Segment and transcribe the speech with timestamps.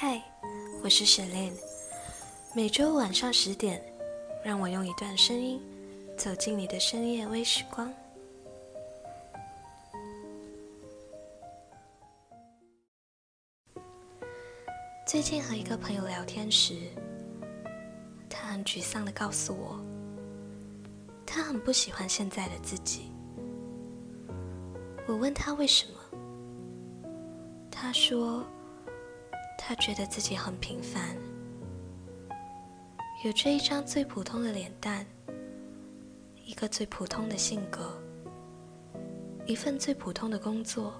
[0.00, 0.22] 嗨，
[0.80, 1.52] 我是雪莲。
[2.54, 3.82] 每周晚上十点，
[4.44, 5.60] 让我用一段声音
[6.16, 7.92] 走进你的深夜微时光。
[15.04, 16.76] 最近和一个朋友聊天时，
[18.30, 19.80] 他很沮丧的告诉我，
[21.26, 23.10] 他很不喜欢现在的自己。
[25.08, 27.08] 我问他为什么，
[27.68, 28.46] 他说。
[29.60, 31.14] 他觉得自己很平凡，
[33.22, 35.04] 有着一张最普通的脸蛋，
[36.46, 38.00] 一个最普通的性格，
[39.44, 40.94] 一份最普通的工作，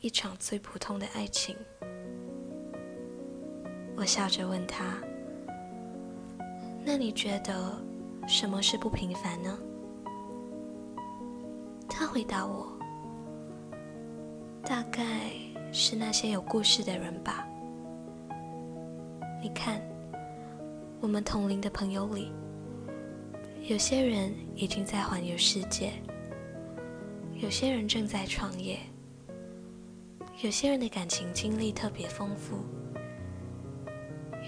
[0.00, 1.54] 一场最普通的爱情。
[3.94, 4.98] 我笑着问他
[6.84, 7.80] ：“那你觉得
[8.26, 9.56] 什么是不平凡呢？”
[11.88, 12.76] 他回答我
[14.66, 15.30] ：“大概……”
[15.72, 17.46] 是那些有故事的人吧？
[19.42, 19.80] 你看，
[21.00, 22.32] 我们同龄的朋友里，
[23.62, 25.92] 有些人已经在环游世界，
[27.34, 28.78] 有些人正在创业，
[30.42, 32.56] 有些人的感情经历特别丰富，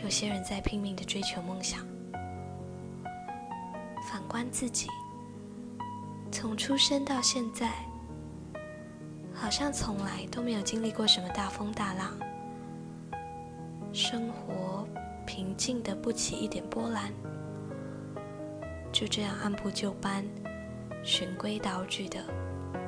[0.02, 1.86] 有些人在拼命的追求梦想。
[4.10, 4.88] 反观自己，
[6.32, 7.72] 从出生到现在。
[9.40, 12.18] 好像从来都没有经历过什么大风大浪，
[13.92, 14.86] 生活
[15.24, 17.12] 平静的不起一点波澜，
[18.92, 20.24] 就这样按部就班、
[21.02, 22.20] 循规蹈矩的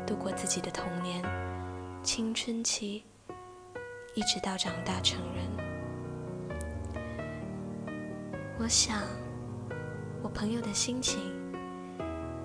[0.06, 1.23] 度过自己的童年、
[2.03, 3.05] 青春期，
[4.15, 5.47] 一直到长大成人。
[8.59, 9.03] 我想，
[10.21, 11.21] 我朋友的心情，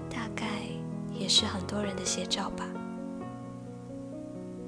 [0.09, 0.45] 大概
[1.11, 2.65] 也是很多人的写照吧。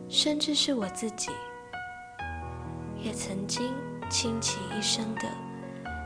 [0.09, 1.29] 甚至是我自己，
[3.03, 3.73] 也曾经
[4.09, 5.21] 倾其一生的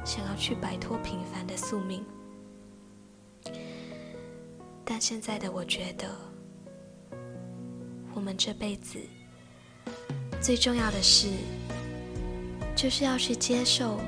[0.04, 2.04] 想要去摆脱平凡的宿命，
[4.84, 6.08] 但现在的我觉得，
[8.14, 9.00] 我们这辈子
[10.42, 11.30] 最重要的事，
[12.76, 14.00] 就是要去接受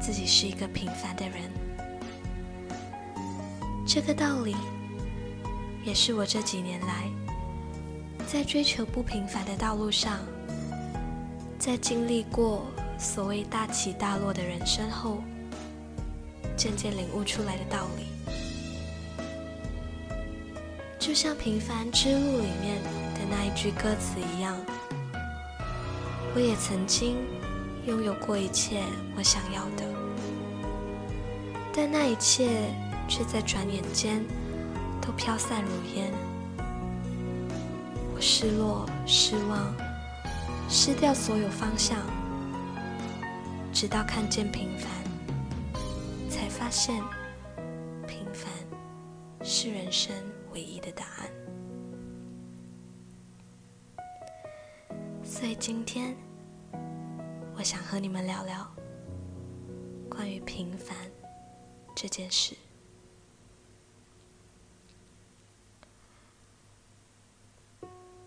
[0.00, 1.50] 自己是一个平凡的人。
[3.86, 4.56] 这个道理，
[5.84, 7.21] 也是我这几年来。
[8.32, 10.18] 在追求不平凡的道路上，
[11.58, 12.66] 在经历过
[12.98, 15.18] 所谓大起大落的人生后，
[16.56, 18.06] 渐渐领悟出来的道理，
[20.98, 22.82] 就像《平凡之路》里面
[23.12, 24.56] 的那一句歌词一样，
[26.34, 27.18] 我也曾经
[27.84, 28.82] 拥有过一切
[29.14, 29.84] 我想要的，
[31.70, 32.48] 但那一切
[33.06, 34.24] 却在转眼间
[35.02, 36.10] 都飘散如烟。
[38.24, 39.74] 失落、失望、
[40.68, 41.98] 失掉所有方向，
[43.72, 44.88] 直到看见平凡，
[46.30, 47.02] 才发现
[48.06, 48.48] 平凡
[49.42, 50.14] 是人生
[50.54, 51.28] 唯一的答案。
[55.24, 56.16] 所以今天，
[57.56, 58.72] 我想和你们聊聊
[60.08, 60.96] 关于平凡
[61.92, 62.54] 这件事。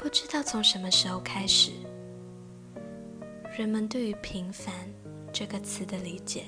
[0.05, 1.71] 不知道从什么时候开始，
[3.57, 4.71] 人们对于“平凡”
[5.33, 6.43] 这个词的理解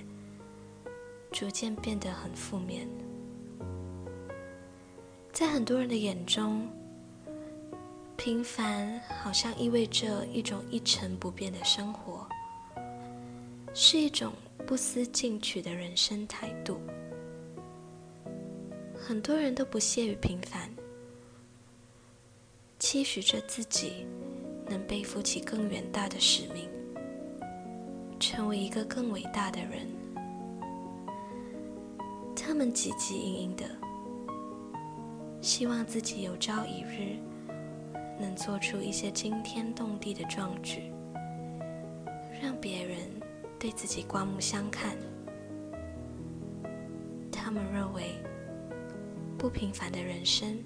[1.32, 2.88] 逐渐变得很负面。
[5.34, 6.70] 在很多人的眼中，
[8.16, 12.30] 平凡好像意味着一种一成不变的生活，
[13.74, 14.34] 是一种
[14.68, 16.80] 不思进取的人生态度。
[18.96, 20.72] 很多人都不屑于平凡。
[22.90, 24.08] 期许着自己
[24.66, 26.70] 能背负起更远大的使命，
[28.18, 29.86] 成为一个更伟大的人。
[32.34, 33.66] 他们汲汲营营的，
[35.42, 37.18] 希望自己有朝一日
[38.18, 40.90] 能做出一些惊天动地的壮举，
[42.42, 43.00] 让别人
[43.60, 44.96] 对自己刮目相看。
[47.30, 48.14] 他们认为，
[49.38, 50.58] 不平凡的人生。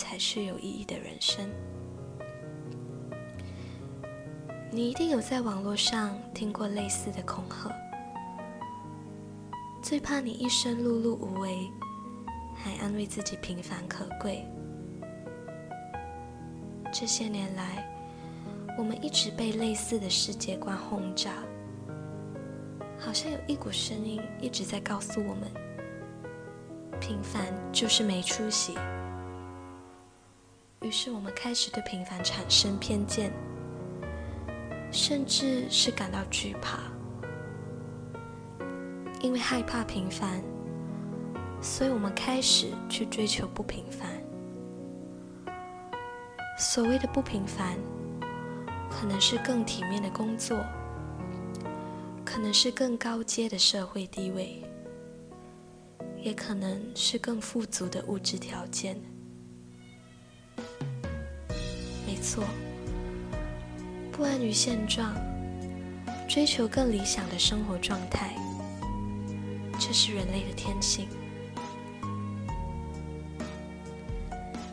[0.00, 1.46] 才是有意义的人生。
[4.72, 7.70] 你一定有在网络上听过类似的恐吓，
[9.82, 11.70] 最怕你一生碌碌无为，
[12.54, 14.46] 还安慰自己平凡可贵。
[16.90, 17.86] 这些年来，
[18.78, 21.34] 我们一直被类似的世界观轰炸，
[22.98, 25.50] 好像有一股声音一直在告诉我们：
[27.00, 28.74] 平凡就是没出息。
[30.82, 33.30] 于是我们开始对平凡产生偏见，
[34.90, 36.78] 甚至是感到惧怕，
[39.20, 40.42] 因为害怕平凡，
[41.60, 44.08] 所以我们开始去追求不平凡。
[46.58, 47.76] 所谓的不平凡，
[48.90, 50.64] 可能是更体面的工作，
[52.24, 54.62] 可能是更高阶的社会地位，
[56.16, 58.98] 也可能是更富足的物质条件。
[62.20, 62.44] 错。
[64.12, 65.14] 不安于现状，
[66.28, 68.34] 追求更理想的生活状态，
[69.78, 71.08] 这是人类的天性。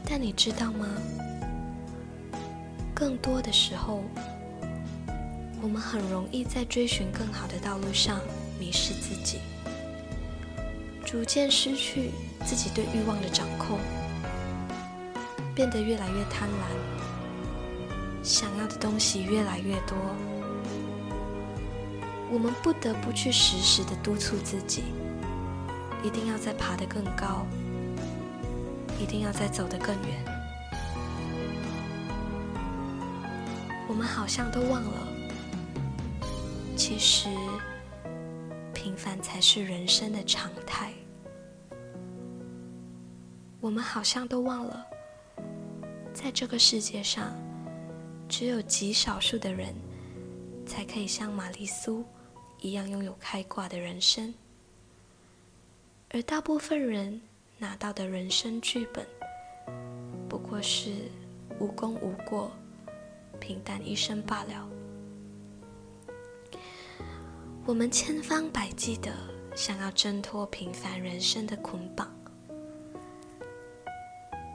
[0.09, 0.87] 但你知道吗？
[2.93, 4.03] 更多的时候，
[5.61, 8.19] 我们很容易在追寻更好的道路上
[8.59, 9.39] 迷失自己，
[11.05, 12.11] 逐渐失去
[12.43, 13.79] 自己对欲望的掌控，
[15.53, 16.96] 变得越来越贪婪。
[18.27, 19.97] 想要的东西越来越多，
[22.29, 24.83] 我们不得不去时时的督促自己，
[26.03, 27.47] 一定要再爬得更高，
[28.99, 30.25] 一定要再走得更远。
[33.87, 35.07] 我们好像都忘了，
[36.75, 37.29] 其实
[38.73, 40.91] 平凡才是人生的常态。
[43.61, 44.85] 我们好像都忘了，
[46.13, 47.33] 在这个世界上。
[48.29, 49.73] 只有极少数的人，
[50.65, 52.03] 才可以像玛丽苏
[52.59, 54.33] 一样拥有开挂的人生，
[56.09, 57.21] 而大部分人
[57.57, 59.05] 拿到的人生剧本，
[60.27, 60.91] 不过是
[61.59, 62.51] 无功无过、
[63.39, 64.69] 平淡一生罢了。
[67.65, 69.11] 我们千方百计的
[69.55, 72.13] 想要挣脱平凡人生的捆绑，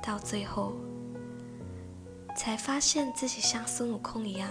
[0.02, 0.74] 到最后。
[2.34, 4.50] 才发现自己像孙悟空一样，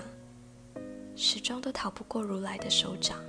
[1.15, 3.19] 始终都逃不过如来的手掌，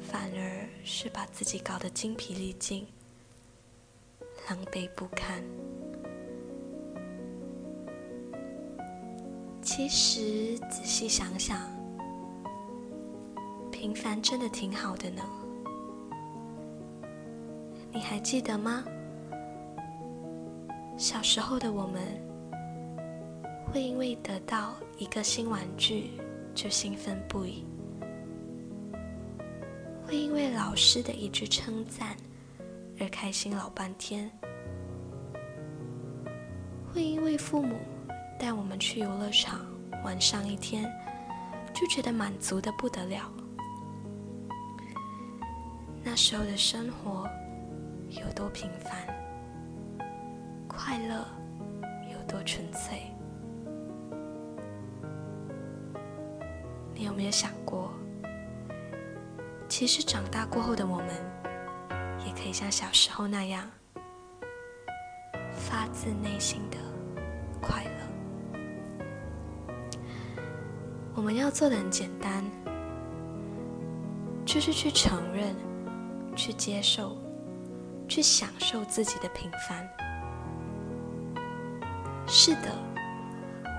[0.00, 2.86] 反而是把自己搞得精疲力尽、
[4.48, 5.42] 狼狈不堪。
[9.60, 11.70] 其实仔细想想，
[13.70, 15.22] 平凡真的挺好的呢。
[17.92, 18.84] 你还记得吗？
[20.96, 22.31] 小时候的我们。
[23.72, 26.10] 会因为得到一个新玩具
[26.54, 27.64] 就兴奋不已，
[30.06, 32.14] 会因为老师的一句称赞
[33.00, 34.30] 而开心老半天，
[36.92, 37.78] 会因为父母
[38.38, 39.64] 带我们去游乐场
[40.04, 40.84] 玩上一天
[41.72, 43.32] 就觉得满足的不得了。
[46.04, 47.26] 那时候的生活
[48.10, 49.06] 有多平凡，
[50.68, 51.26] 快乐
[52.12, 53.10] 有多纯粹。
[56.94, 57.90] 你有没有想过，
[59.68, 61.08] 其实长大过后的我们，
[62.26, 63.68] 也可以像小时候那样，
[65.52, 66.76] 发自内心的
[67.60, 67.90] 快乐？
[71.14, 72.44] 我们要做的很简单，
[74.44, 75.56] 就是去承认、
[76.36, 77.16] 去接受、
[78.08, 79.88] 去享受自己的平凡。
[82.26, 82.70] 是的，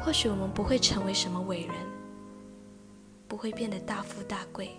[0.04, 1.93] 或许我们不会成为什么伟人。
[3.34, 4.70] 不会变得大富大贵，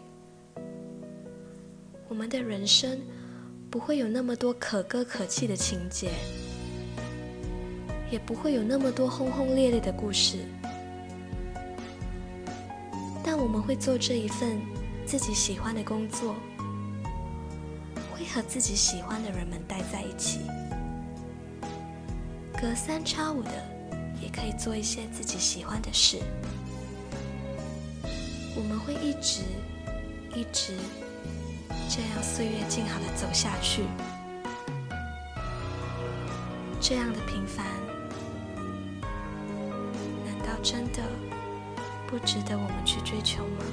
[2.08, 3.00] 我们的人生
[3.68, 6.12] 不会有那么多可歌可泣的情节，
[8.12, 10.44] 也不会有那么多轰轰烈烈的故事。
[13.24, 14.60] 但我们会做这一份
[15.04, 16.36] 自己喜欢的工作，
[18.12, 20.42] 会和自己喜欢的人们待在一起，
[22.56, 23.50] 隔三差五的
[24.22, 26.20] 也可以做一些自己喜欢的事。
[28.56, 29.42] 我们会一直、
[30.34, 30.74] 一直
[31.88, 33.84] 这样岁月静好的走下去。
[36.80, 37.66] 这样的平凡，
[40.24, 41.02] 难道真的
[42.06, 43.64] 不值得我们去追求吗？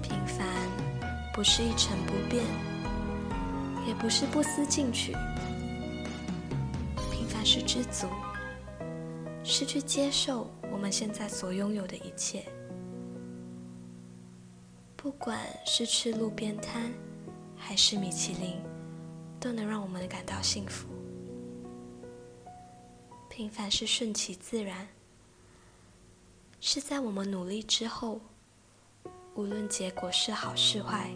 [0.00, 0.46] 平凡
[1.34, 2.44] 不是一成不变，
[3.86, 5.12] 也不是不思进取。
[7.10, 8.06] 平凡是知足。
[9.50, 12.46] 是去接受我们现在所拥有的一切，
[14.96, 16.92] 不管是吃路边摊，
[17.56, 18.62] 还是米其林，
[19.40, 20.88] 都能让我们感到幸福。
[23.28, 24.86] 平凡是顺其自然，
[26.60, 28.20] 是在我们努力之后，
[29.34, 31.10] 无论结果是好是坏，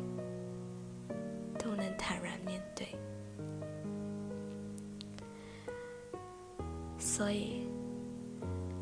[1.57, 2.89] 都能坦然面对。
[6.99, 7.64] 所以。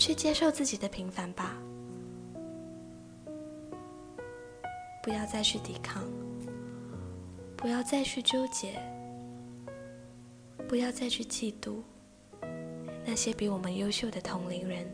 [0.02, 1.56] 去接受自己的平凡吧，
[5.00, 6.02] 不要再去抵抗，
[7.56, 8.82] 不要再去纠结，
[10.68, 11.76] 不要再去嫉妒
[13.06, 14.92] 那些比我们优秀的同龄人，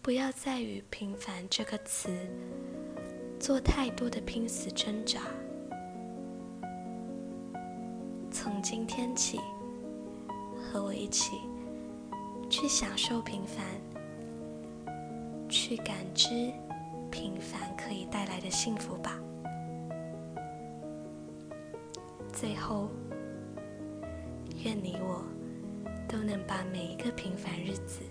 [0.00, 2.08] 不要再与“平凡”这个词
[3.38, 5.20] 做太多的拼死挣扎。
[8.30, 9.38] 从今天起，
[10.56, 11.36] 和我一起。
[12.52, 13.64] 去享受平凡，
[15.48, 16.52] 去感知
[17.10, 19.18] 平凡可以带来的幸福吧。
[22.30, 22.90] 最后，
[24.62, 25.24] 愿你我
[26.06, 28.02] 都能把每一个平凡日子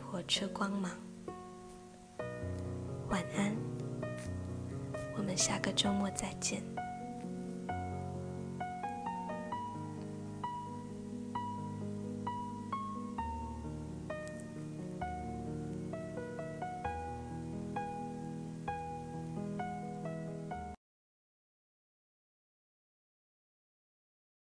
[0.00, 0.90] 活出光芒。
[3.10, 3.54] 晚安，
[5.14, 6.62] 我们下个周末再见。